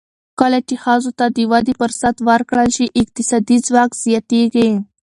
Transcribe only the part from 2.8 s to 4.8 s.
اقتصادي ځواک زیاتېږي.